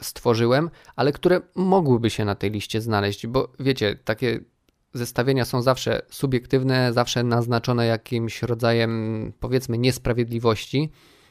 stworzyłem, 0.00 0.70
ale 0.96 1.12
które 1.12 1.40
mogłyby 1.54 2.10
się 2.10 2.24
na 2.24 2.34
tej 2.34 2.50
liście 2.50 2.80
znaleźć, 2.80 3.26
bo 3.26 3.52
wiecie, 3.60 3.98
takie 4.04 4.40
zestawienia 4.94 5.44
są 5.44 5.62
zawsze 5.62 6.02
subiektywne, 6.10 6.92
zawsze 6.92 7.22
naznaczone 7.22 7.86
jakimś 7.86 8.42
rodzajem, 8.42 9.32
powiedzmy, 9.40 9.78
niesprawiedliwości. 9.78 10.90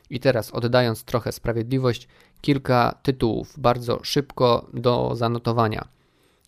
I 0.09 0.19
teraz, 0.19 0.51
oddając 0.51 1.03
trochę 1.03 1.31
sprawiedliwość, 1.31 2.07
kilka 2.41 2.99
tytułów 3.03 3.59
bardzo 3.59 3.99
szybko 4.03 4.69
do 4.73 5.15
zanotowania. 5.15 5.87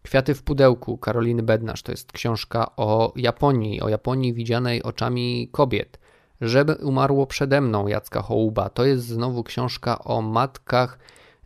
Kwiaty 0.04 0.36
w 0.36 0.44
pudełku 0.44 0.98
Karoliny 0.98 1.44
Bednarz 1.44 1.84
to 1.84 1.92
jest 1.92 2.12
książka 2.12 2.76
o 2.76 3.14
Japonii, 3.16 3.82
o 3.82 3.90
Japonii 3.90 4.34
widzianej 4.34 4.84
oczami 4.84 5.50
kobiet. 5.52 6.00
Żeby 6.42 6.76
umarło 6.76 7.28
przede 7.28 7.62
mną 7.62 7.88
Jacka 7.88 8.22
Hołuba 8.22 8.70
to 8.70 8.86
jest 8.86 9.06
znowu 9.06 9.44
książka 9.44 10.00
o 10.00 10.22
matkach 10.22 11.00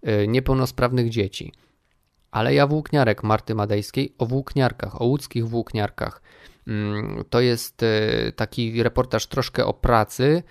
y, 0.07 0.27
niepełnosprawnych 0.27 1.09
dzieci. 1.09 1.53
Ale 2.31 2.53
ja 2.53 2.67
włókniarek 2.67 3.23
Marty 3.23 3.55
Madejskiej 3.55 4.15
o 4.17 4.25
włókniarkach, 4.25 5.01
o 5.01 5.05
łódzkich 5.05 5.47
włókniarkach. 5.47 6.21
Mm, 6.67 7.23
to 7.29 7.39
jest 7.41 7.83
y, 7.83 8.33
taki 8.35 8.83
reportaż 8.83 9.27
troszkę 9.27 9.65
o 9.65 9.73
pracy 9.73 10.43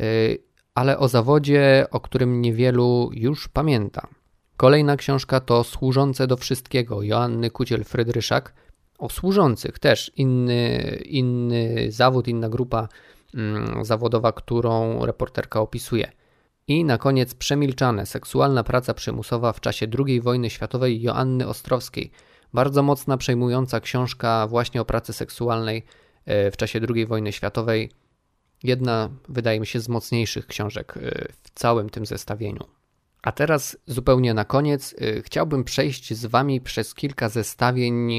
y, 0.00 0.38
ale 0.74 0.98
o 0.98 1.08
zawodzie, 1.08 1.86
o 1.90 2.00
którym 2.00 2.40
niewielu 2.40 3.10
już 3.12 3.48
pamięta. 3.48 4.08
Kolejna 4.56 4.96
książka 4.96 5.40
to 5.40 5.64
Służące 5.64 6.26
do 6.26 6.36
Wszystkiego 6.36 7.02
Joanny 7.02 7.50
Kuciel-Frydryszak. 7.50 8.52
O 8.98 9.08
służących 9.08 9.78
też 9.78 10.12
inny, 10.16 10.80
inny 11.04 11.92
zawód, 11.92 12.28
inna 12.28 12.48
grupa 12.48 12.88
mm, 13.34 13.84
zawodowa, 13.84 14.32
którą 14.32 15.06
reporterka 15.06 15.60
opisuje. 15.60 16.12
I 16.68 16.84
na 16.84 16.98
koniec 16.98 17.34
Przemilczane 17.34 18.06
seksualna 18.06 18.64
praca 18.64 18.94
przymusowa 18.94 19.52
w 19.52 19.60
czasie 19.60 19.86
II 20.06 20.20
wojny 20.20 20.50
światowej 20.50 21.02
Joanny 21.02 21.48
Ostrowskiej. 21.48 22.10
Bardzo 22.54 22.82
mocna, 22.82 23.16
przejmująca 23.16 23.80
książka 23.80 24.46
właśnie 24.46 24.80
o 24.80 24.84
pracy 24.84 25.12
seksualnej 25.12 25.84
e, 26.24 26.50
w 26.50 26.56
czasie 26.56 26.80
II 26.94 27.06
wojny 27.06 27.32
światowej 27.32 27.90
Jedna, 28.62 29.10
wydaje 29.28 29.60
mi 29.60 29.66
się, 29.66 29.80
z 29.80 29.88
mocniejszych 29.88 30.46
książek 30.46 30.96
y, 30.96 31.32
w 31.42 31.50
całym 31.54 31.90
tym 31.90 32.06
zestawieniu. 32.06 32.64
A 33.22 33.32
teraz 33.32 33.76
zupełnie 33.86 34.34
na 34.34 34.44
koniec 34.44 34.92
y, 34.92 35.22
chciałbym 35.26 35.64
przejść 35.64 36.14
z 36.14 36.26
Wami 36.26 36.60
przez 36.60 36.94
kilka 36.94 37.28
zestawień 37.28 38.12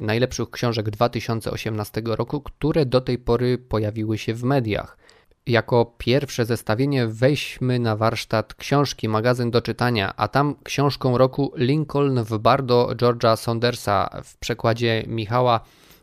najlepszych 0.00 0.50
książek 0.50 0.90
2018 0.90 2.02
roku, 2.04 2.40
które 2.40 2.86
do 2.86 3.00
tej 3.00 3.18
pory 3.18 3.58
pojawiły 3.58 4.18
się 4.18 4.34
w 4.34 4.44
mediach. 4.44 4.98
Jako 5.46 5.94
pierwsze 5.98 6.44
zestawienie 6.44 7.06
weźmy 7.06 7.78
na 7.78 7.96
warsztat 7.96 8.54
książki, 8.54 9.08
magazyn 9.08 9.50
do 9.50 9.62
czytania, 9.62 10.12
a 10.16 10.28
tam 10.28 10.54
książką 10.64 11.18
roku 11.18 11.52
Lincoln 11.56 12.24
w 12.24 12.38
Bardo 12.38 12.88
George'a 12.94 13.36
Saundersa 13.36 14.22
w 14.24 14.36
przekładzie 14.36 15.04
Michała 15.06 15.60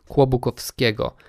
Kłobukowskiego– 0.08 1.12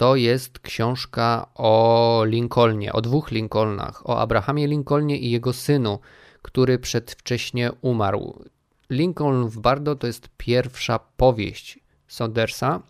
to 0.00 0.16
jest 0.16 0.58
książka 0.58 1.46
o 1.54 2.22
Lincolnie, 2.26 2.92
o 2.92 3.00
dwóch 3.00 3.30
Lincolnach, 3.30 4.10
o 4.10 4.20
Abrahamie 4.20 4.66
Lincolnie 4.66 5.18
i 5.18 5.30
jego 5.30 5.52
synu, 5.52 5.98
który 6.42 6.78
przedwcześnie 6.78 7.70
umarł. 7.80 8.44
Lincoln 8.90 9.48
w 9.48 9.58
Bardo 9.58 9.96
to 9.96 10.06
jest 10.06 10.28
pierwsza 10.36 10.98
powieść 11.16 11.78
Saundersa, 12.08 12.80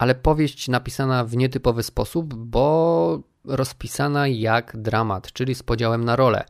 ale 0.00 0.14
powieść 0.14 0.68
napisana 0.68 1.24
w 1.24 1.36
nietypowy 1.36 1.82
sposób, 1.82 2.34
bo 2.34 3.20
rozpisana 3.44 4.28
jak 4.28 4.76
dramat, 4.76 5.32
czyli 5.32 5.54
z 5.54 5.62
podziałem 5.62 6.04
na 6.04 6.16
role. 6.16 6.44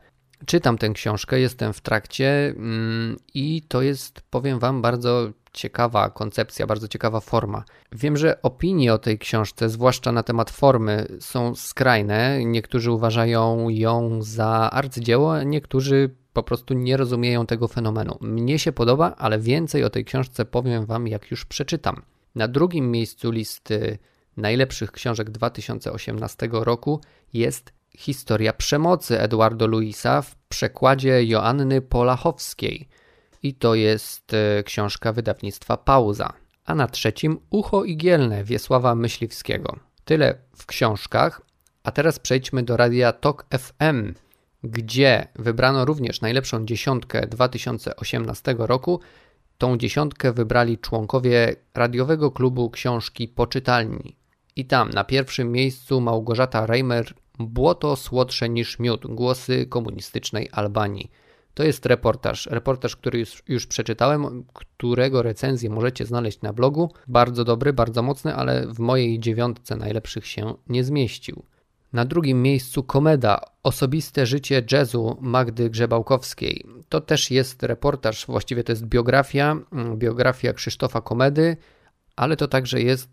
Czytam 0.45 0.77
tę 0.77 0.89
książkę, 0.89 1.39
jestem 1.39 1.73
w 1.73 1.81
trakcie 1.81 2.53
mm, 2.57 3.17
i 3.33 3.61
to 3.67 3.81
jest, 3.81 4.21
powiem 4.21 4.59
Wam, 4.59 4.81
bardzo 4.81 5.29
ciekawa 5.53 6.09
koncepcja, 6.09 6.67
bardzo 6.67 6.87
ciekawa 6.87 7.19
forma. 7.19 7.63
Wiem, 7.91 8.17
że 8.17 8.41
opinie 8.41 8.93
o 8.93 8.97
tej 8.97 9.19
książce, 9.19 9.69
zwłaszcza 9.69 10.11
na 10.11 10.23
temat 10.23 10.51
formy, 10.51 11.07
są 11.19 11.55
skrajne. 11.55 12.45
Niektórzy 12.45 12.91
uważają 12.91 13.69
ją 13.69 14.21
za 14.21 14.69
arcydzieło, 14.71 15.43
niektórzy 15.43 16.09
po 16.33 16.43
prostu 16.43 16.73
nie 16.73 16.97
rozumieją 16.97 17.45
tego 17.45 17.67
fenomenu. 17.67 18.17
Mnie 18.21 18.59
się 18.59 18.71
podoba, 18.71 19.15
ale 19.17 19.39
więcej 19.39 19.83
o 19.83 19.89
tej 19.89 20.05
książce 20.05 20.45
powiem 20.45 20.85
Wam, 20.85 21.07
jak 21.07 21.31
już 21.31 21.45
przeczytam. 21.45 22.01
Na 22.35 22.47
drugim 22.47 22.91
miejscu 22.91 23.31
listy 23.31 23.97
najlepszych 24.37 24.91
książek 24.91 25.29
2018 25.29 26.49
roku 26.51 27.01
jest 27.33 27.73
Historia 27.97 28.53
przemocy 28.53 29.19
Eduardo 29.19 29.67
Luisa 29.67 30.21
w 30.21 30.35
przekładzie 30.35 31.25
Joanny 31.25 31.81
Polachowskiej– 31.81 32.87
i 33.43 33.53
to 33.53 33.75
jest 33.75 34.33
e, 34.33 34.63
książka 34.63 35.13
wydawnictwa 35.13 35.77
Pauza. 35.77 36.33
A 36.65 36.75
na 36.75 36.87
trzecim 36.87 37.39
Ucho 37.49 37.83
Igielne 37.83 38.43
Wiesława 38.43 38.95
Myśliwskiego. 38.95 39.79
Tyle 40.05 40.35
w 40.55 40.65
książkach, 40.65 41.41
a 41.83 41.91
teraz 41.91 42.19
przejdźmy 42.19 42.63
do 42.63 42.77
radia 42.77 43.13
TOK 43.13 43.45
FM, 43.57 44.13
gdzie 44.63 45.27
wybrano 45.35 45.85
również 45.85 46.21
najlepszą 46.21 46.65
dziesiątkę 46.65 47.27
2018 47.27 48.55
roku. 48.57 48.99
Tą 49.61 49.77
dziesiątkę 49.77 50.33
wybrali 50.33 50.77
członkowie 50.77 51.55
radiowego 51.73 52.31
klubu 52.31 52.69
książki 52.69 53.27
Poczytalni. 53.27 54.15
I 54.55 54.65
tam 54.65 54.89
na 54.89 55.03
pierwszym 55.03 55.51
miejscu 55.51 56.01
Małgorzata 56.01 56.65
Reimer 56.65 57.13
Błoto 57.39 57.95
słodsze 57.95 58.49
niż 58.49 58.79
miód, 58.79 59.07
głosy 59.07 59.65
komunistycznej 59.65 60.49
Albanii. 60.51 61.11
To 61.53 61.63
jest 61.63 61.85
reportaż. 61.85 62.45
Reportaż, 62.45 62.95
który 62.95 63.19
już, 63.19 63.43
już 63.47 63.67
przeczytałem, 63.67 64.43
którego 64.53 65.21
recenzję 65.21 65.69
możecie 65.69 66.05
znaleźć 66.05 66.41
na 66.41 66.53
blogu. 66.53 66.91
Bardzo 67.07 67.43
dobry, 67.43 67.73
bardzo 67.73 68.01
mocny, 68.03 68.35
ale 68.35 68.67
w 68.67 68.79
mojej 68.79 69.19
dziewiątce 69.19 69.75
najlepszych 69.75 70.27
się 70.27 70.53
nie 70.69 70.83
zmieścił. 70.83 71.43
Na 71.93 72.05
drugim 72.05 72.41
miejscu 72.41 72.83
komeda 72.83 73.41
Osobiste 73.63 74.25
życie 74.25 74.63
jazzu 74.71 75.17
Magdy 75.21 75.69
Grzebałkowskiej. 75.69 76.65
To 76.91 77.01
też 77.01 77.31
jest 77.31 77.63
reportaż, 77.63 78.25
właściwie 78.25 78.63
to 78.63 78.71
jest 78.71 78.85
biografia, 78.85 79.57
mm, 79.71 79.97
biografia 79.97 80.53
Krzysztofa 80.53 81.01
Komedy, 81.01 81.57
ale 82.15 82.37
to 82.37 82.47
także 82.47 82.81
jest 82.81 83.09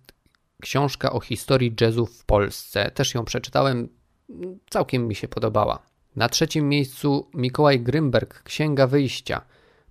książka 0.63 1.13
o 1.13 1.21
historii 1.21 1.75
jazzu 1.81 2.07
w 2.07 2.25
Polsce. 2.25 2.91
Też 2.91 3.15
ją 3.15 3.25
przeczytałem, 3.25 3.89
całkiem 4.71 5.09
mi 5.09 5.15
się 5.15 5.29
podobała. 5.29 5.79
Na 6.17 6.29
trzecim 6.29 6.69
miejscu 6.69 7.31
Mikołaj 7.35 7.81
Grymberg, 7.81 8.43
Księga 8.43 8.87
Wyjścia. 8.87 9.41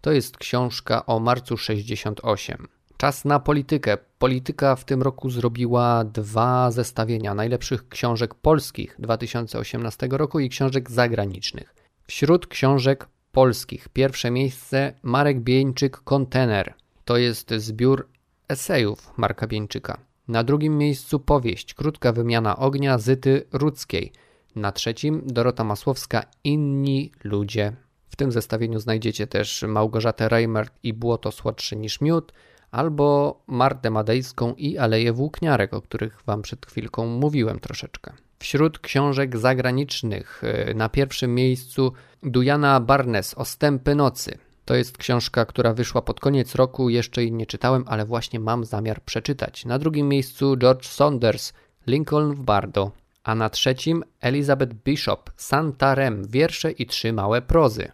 To 0.02 0.12
jest 0.12 0.38
książka 0.38 1.06
o 1.06 1.20
marcu 1.20 1.58
68. 1.58 2.68
Czas 2.98 3.26
na 3.26 3.40
politykę. 3.40 3.98
Polityka 4.20 4.76
w 4.76 4.86
tym 4.86 5.02
roku 5.02 5.30
zrobiła 5.30 6.04
dwa 6.04 6.72
zestawienia 6.72 7.34
najlepszych 7.34 7.90
książek 7.90 8.36
polskich 8.36 8.96
2018 9.00 10.08
roku 10.12 10.40
i 10.40 10.50
książek 10.50 10.92
zagranicznych. 10.92 11.76
Wśród 12.08 12.48
książek 12.48 13.08
polskich 13.38 13.90
pierwsze 13.90 14.32
miejsce 14.32 14.94
Marek 15.04 15.40
Bieńczyk 15.40 15.98
Kontener. 15.98 16.74
To 17.06 17.18
jest 17.18 17.54
zbiór 17.54 18.08
esejów 18.48 19.14
Marka 19.18 19.48
Bieńczyka. 19.48 19.98
Na 20.28 20.44
drugim 20.44 20.78
miejscu 20.78 21.20
powieść 21.20 21.74
Krótka 21.74 22.14
wymiana 22.14 22.58
ognia 22.58 22.98
Zyty 22.98 23.48
Rudzkiej. 23.54 24.12
Na 24.56 24.72
trzecim 24.72 25.22
Dorota 25.26 25.64
Masłowska 25.64 26.24
Inni 26.44 27.12
ludzie. 27.24 27.74
W 28.10 28.16
tym 28.16 28.32
zestawieniu 28.32 28.80
znajdziecie 28.80 29.28
też 29.28 29.66
Małgorzatę 29.68 30.30
Reimert 30.30 30.74
i 30.84 30.94
Błoto 30.94 31.32
słodsze 31.32 31.76
niż 31.76 32.02
miód, 32.02 32.34
albo 32.72 33.40
Martę 33.48 33.90
Madejską 33.90 34.54
i 34.54 34.78
Aleje 34.78 35.14
Włókniarek, 35.14 35.74
o 35.74 35.82
których 35.82 36.24
Wam 36.26 36.42
przed 36.42 36.66
chwilką 36.66 37.08
mówiłem 37.08 37.60
troszeczkę. 37.60 38.14
Wśród 38.40 38.80
książek 38.80 39.38
zagranicznych 39.38 40.44
y, 40.70 40.74
na 40.74 40.90
pierwszym 40.90 41.36
miejscu 41.36 41.94
Dujana 42.24 42.80
Barnes 42.80 43.34
Ostępy 43.34 43.96
nocy. 43.96 44.38
To 44.66 44.76
jest 44.76 44.98
książka, 44.98 45.46
która 45.46 45.74
wyszła 45.74 46.02
pod 46.02 46.20
koniec 46.20 46.56
roku, 46.56 46.90
jeszcze 46.90 47.22
jej 47.22 47.32
nie 47.32 47.46
czytałem, 47.46 47.84
ale 47.88 48.06
właśnie 48.06 48.40
mam 48.40 48.66
zamiar 48.66 49.02
przeczytać. 49.02 49.66
Na 49.66 49.80
drugim 49.80 50.10
miejscu 50.10 50.58
George 50.58 50.86
Saunders 50.88 51.54
Lincoln 51.88 52.34
w 52.34 52.40
Bardo, 52.40 52.92
a 53.24 53.36
na 53.36 53.50
trzecim 53.50 54.04
Elizabeth 54.22 54.74
Bishop 54.74 55.32
Santarem 55.36 56.28
wiersze 56.28 56.72
i 56.72 56.86
trzy 56.86 57.14
małe 57.14 57.42
prozy. 57.42 57.92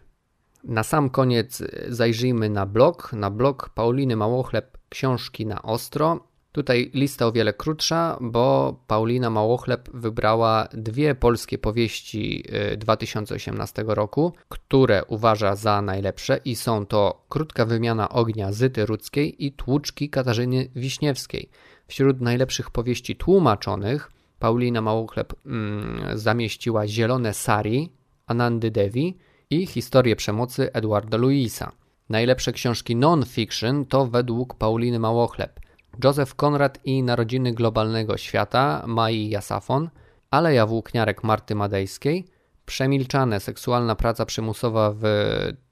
Na 0.64 0.82
sam 0.82 1.10
koniec 1.10 1.62
zajrzyjmy 1.88 2.50
na 2.50 2.66
blog, 2.66 3.12
na 3.12 3.30
blog 3.30 3.68
Pauliny 3.68 4.16
Małochleb 4.16 4.78
Książki 4.88 5.46
na 5.46 5.62
Ostro. 5.62 6.26
Tutaj 6.54 6.90
lista 6.94 7.26
o 7.26 7.32
wiele 7.32 7.52
krótsza, 7.52 8.18
bo 8.20 8.76
Paulina 8.86 9.30
Małochleb 9.30 9.90
wybrała 9.94 10.68
dwie 10.72 11.14
polskie 11.14 11.58
powieści 11.58 12.44
2018 12.76 13.82
y, 13.82 13.94
roku, 13.94 14.32
które 14.48 15.04
uważa 15.04 15.56
za 15.56 15.82
najlepsze 15.82 16.40
i 16.44 16.56
są 16.56 16.86
to 16.86 17.24
Krótka 17.28 17.64
wymiana 17.64 18.08
ognia 18.08 18.52
Zyty 18.52 18.86
Rudzkiej 18.86 19.46
i 19.46 19.52
Tłuczki 19.52 20.10
Katarzyny 20.10 20.68
Wiśniewskiej. 20.76 21.48
Wśród 21.86 22.20
najlepszych 22.20 22.70
powieści 22.70 23.16
tłumaczonych 23.16 24.10
Paulina 24.38 24.80
Małochleb 24.80 25.32
mm, 25.46 26.18
zamieściła 26.18 26.86
Zielone 26.86 27.34
Sari 27.34 27.92
Anandy 28.26 28.70
Devi, 28.70 29.18
i 29.50 29.66
Historię 29.66 30.16
przemocy 30.16 30.72
Edwarda 30.72 31.16
Louisa. 31.16 31.72
Najlepsze 32.08 32.52
książki 32.52 32.96
non-fiction 32.96 33.84
to 33.84 34.06
według 34.06 34.54
Pauliny 34.54 34.98
Małochleb 34.98 35.63
Józef 36.04 36.34
Konrad 36.34 36.78
i 36.84 37.02
Narodziny 37.02 37.52
Globalnego 37.52 38.16
Świata 38.16 38.84
Mai 38.86 39.28
Jasafon, 39.28 39.90
Aleja 40.30 40.66
Włókniarek 40.66 41.24
Marty 41.24 41.54
Madejskiej, 41.54 42.24
Przemilczane 42.66 43.40
seksualna 43.40 43.94
praca 43.94 44.26
przymusowa 44.26 44.94
w 44.96 45.02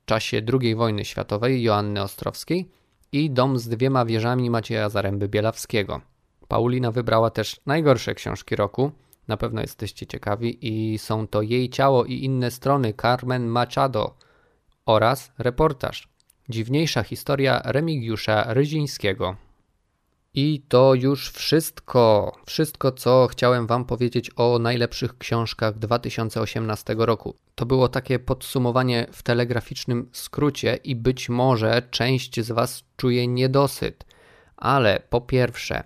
czasie 0.04 0.42
II 0.62 0.74
wojny 0.74 1.04
światowej 1.04 1.62
Joanny 1.62 2.02
Ostrowskiej 2.02 2.70
i 3.12 3.30
Dom 3.30 3.58
z 3.58 3.68
dwiema 3.68 4.04
wieżami 4.04 4.50
Macieja 4.50 4.88
Zaręby 4.88 5.28
Bielawskiego. 5.28 6.00
Paulina 6.48 6.90
wybrała 6.90 7.30
też 7.30 7.60
najgorsze 7.66 8.14
książki 8.14 8.56
roku– 8.56 8.90
na 9.28 9.36
pewno 9.36 9.60
jesteście 9.60 10.06
ciekawi 10.06 10.58
i 10.60 10.98
są 10.98 11.26
to 11.26 11.42
Jej 11.42 11.70
ciało 11.70 12.04
i 12.04 12.24
inne 12.24 12.50
strony 12.50 12.94
Carmen 13.02 13.46
Machado 13.46 14.16
oraz 14.86 15.32
reportaż 15.38 16.08
Dziwniejsza 16.48 17.02
historia 17.02 17.62
Remigiusza 17.64 18.54
Ryzińskiego. 18.54 19.36
I 20.34 20.62
to 20.68 20.94
już 20.94 21.30
wszystko. 21.30 22.32
Wszystko, 22.46 22.92
co 22.92 23.28
chciałem 23.30 23.66
Wam 23.66 23.84
powiedzieć 23.84 24.30
o 24.36 24.58
najlepszych 24.58 25.18
książkach 25.18 25.78
2018 25.78 26.94
roku. 26.98 27.36
To 27.54 27.66
było 27.66 27.88
takie 27.88 28.18
podsumowanie 28.18 29.06
w 29.12 29.22
telegraficznym 29.22 30.08
skrócie, 30.12 30.78
i 30.84 30.96
być 30.96 31.28
może 31.28 31.82
część 31.90 32.40
z 32.40 32.50
Was 32.50 32.84
czuje 32.96 33.26
niedosyt. 33.28 34.04
Ale 34.56 35.02
po 35.10 35.20
pierwsze, 35.20 35.84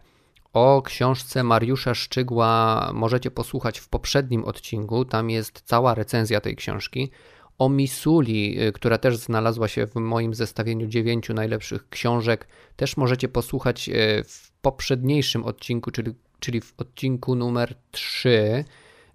o 0.53 0.83
książce 0.83 1.43
Mariusza 1.43 1.95
Szczygła 1.95 2.91
możecie 2.95 3.31
posłuchać 3.31 3.79
w 3.79 3.89
poprzednim 3.89 4.45
odcinku, 4.45 5.05
tam 5.05 5.31
jest 5.31 5.63
cała 5.65 5.95
recenzja 5.95 6.41
tej 6.41 6.57
książki. 6.57 7.11
O 7.59 7.69
Misuli, 7.69 8.63
y, 8.63 8.73
która 8.73 8.99
też 8.99 9.17
znalazła 9.17 9.69
się 9.69 9.87
w 9.87 9.95
moim 9.95 10.35
zestawieniu 10.35 10.87
dziewięciu 10.87 11.35
najlepszych 11.35 11.89
książek, 11.89 12.49
też 12.77 12.97
możecie 12.97 13.29
posłuchać 13.29 13.89
y, 13.89 14.25
w 14.25 14.53
poprzedniejszym 14.63 15.45
odcinku, 15.45 15.91
czyli, 15.91 16.15
czyli 16.41 16.61
w 16.61 16.75
odcinku 16.79 17.35
numer 17.35 17.75
3. 17.91 18.65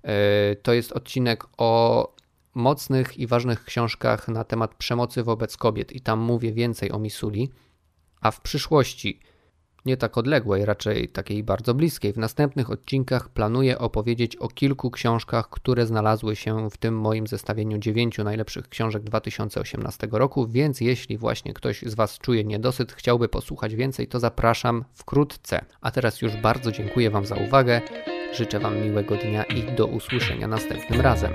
Y, 0.05 0.55
to 0.55 0.73
jest 0.73 0.91
odcinek 0.91 1.43
o 1.57 2.13
mocnych 2.53 3.17
i 3.17 3.27
ważnych 3.27 3.63
książkach 3.63 4.27
na 4.27 4.43
temat 4.43 4.75
przemocy 4.75 5.23
wobec 5.23 5.57
kobiet, 5.57 5.91
i 5.91 6.01
tam 6.01 6.19
mówię 6.19 6.53
więcej 6.53 6.91
o 6.91 6.99
Misuli. 6.99 7.51
A 8.21 8.31
w 8.31 8.41
przyszłości 8.41 9.19
nie 9.85 9.97
tak 9.97 10.17
odległej, 10.17 10.65
raczej 10.65 11.09
takiej 11.09 11.43
bardzo 11.43 11.73
bliskiej. 11.73 12.13
W 12.13 12.17
następnych 12.17 12.71
odcinkach 12.71 13.29
planuję 13.29 13.79
opowiedzieć 13.79 14.35
o 14.35 14.47
kilku 14.47 14.91
książkach, 14.91 15.49
które 15.49 15.85
znalazły 15.85 16.35
się 16.35 16.69
w 16.69 16.77
tym 16.77 16.99
moim 16.99 17.27
zestawieniu 17.27 17.77
dziewięciu 17.77 18.23
najlepszych 18.23 18.69
książek 18.69 19.03
2018 19.03 20.07
roku, 20.11 20.47
więc 20.47 20.81
jeśli 20.81 21.17
właśnie 21.17 21.53
ktoś 21.53 21.81
z 21.81 21.95
Was 21.95 22.19
czuje 22.19 22.43
niedosyt, 22.43 22.91
chciałby 22.91 23.29
posłuchać 23.29 23.75
więcej, 23.75 24.07
to 24.07 24.19
zapraszam 24.19 24.85
wkrótce. 24.93 25.65
A 25.81 25.91
teraz 25.91 26.21
już 26.21 26.37
bardzo 26.37 26.71
dziękuję 26.71 27.09
Wam 27.09 27.25
za 27.25 27.35
uwagę, 27.35 27.81
życzę 28.33 28.59
Wam 28.59 28.81
miłego 28.81 29.15
dnia 29.15 29.43
i 29.43 29.75
do 29.75 29.87
usłyszenia 29.87 30.47
następnym 30.47 31.01
razem. 31.01 31.33